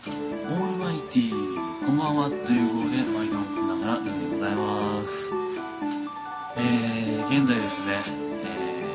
[0.00, 5.30] オールマイティー、こんばんは、ということで、毎度ながらでございます。
[6.56, 8.86] えー、現在ですね、え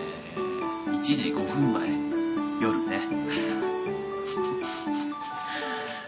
[0.87, 1.89] ー、1時5分前、
[2.59, 3.05] 夜ね。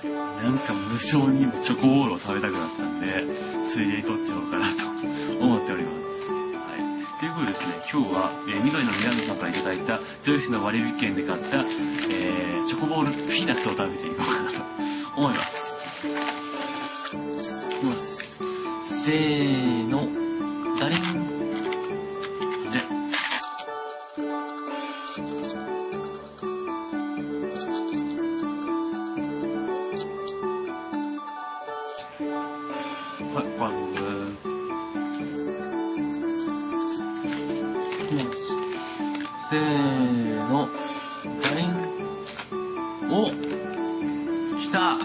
[0.41, 3.27] なんか無性にチョコボールを食べたくなったんで、
[3.68, 4.84] ついでに撮っちゃおうかなと
[5.39, 6.32] 思っております。
[6.32, 7.20] はい。
[7.20, 11.59] ということでですね、今日は、えー、緑の宮野さんからいただいた、上司の割引券で買った、
[12.09, 14.57] えー、チョコボール、ピーナッツを食べていこうかなと
[15.17, 15.75] 思います。
[16.05, 18.37] いきます。
[19.03, 20.07] せーの、
[20.79, 20.99] ダリン。
[22.69, 22.81] じゃ、
[33.33, 33.99] はい、ワンブ
[38.03, 38.38] いきます。
[39.49, 40.69] せーの、
[41.41, 41.69] ダリン。
[43.09, 43.31] お
[44.67, 44.97] 来た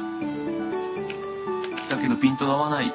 [1.85, 2.93] 来たけどピントが合わない。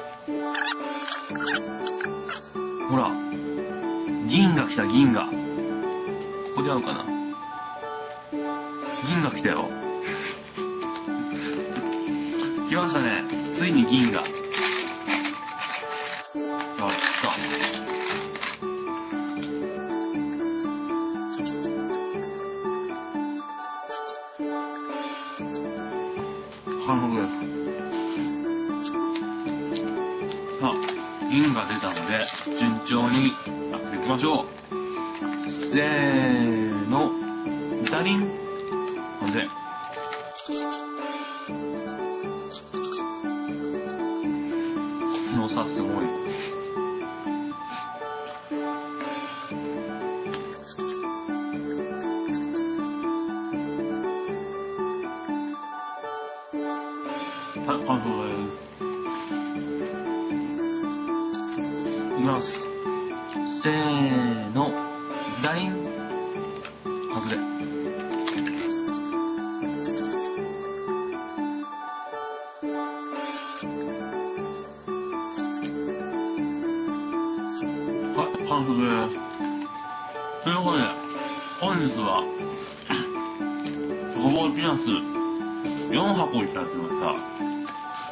[2.90, 3.10] ほら。
[4.26, 5.24] 銀が来た、銀が。
[5.24, 5.32] こ
[6.56, 7.06] こで合うかな
[9.06, 9.70] 銀が来たよ。
[12.68, 13.24] 来ましたね。
[13.54, 14.20] ついに銀が。
[14.20, 14.26] やっ
[17.22, 17.97] た。
[26.88, 27.28] 半分ぐらい。
[27.28, 27.34] さ
[30.62, 30.72] あ、
[31.30, 32.24] 銀が出たので、
[32.58, 33.30] 順調に
[33.70, 34.46] 開けていきましょう。
[35.70, 37.12] せーの、
[37.90, 38.20] ダリン。
[39.20, 39.46] ほんで、
[45.30, 46.06] この差すごい。
[57.68, 58.80] はい、完成です。
[62.16, 62.64] いきます。
[63.62, 64.72] せーの、
[65.42, 65.74] ダイン。
[67.12, 67.36] 外れ。
[78.16, 79.20] はい、完成です。
[80.42, 80.84] ということで、
[81.60, 82.24] 本日は、
[82.86, 84.84] チョコボールピーナッツ
[85.90, 86.90] 4箱いただきまし
[87.42, 87.47] た。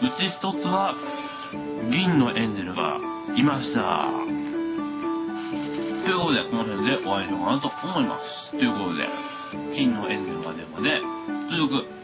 [0.02, 0.94] うち一つは、
[1.90, 2.98] 銀のエンジェルが
[3.34, 4.10] いました。
[6.04, 8.50] ということで、この辺でお会いしようかなと思います。
[8.50, 9.08] ということで、
[9.72, 11.00] 金のエンジェルが出るまで、
[11.50, 11.95] 続く